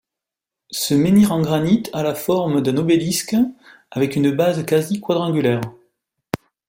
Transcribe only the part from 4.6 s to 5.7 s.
quasi quadrangulaire.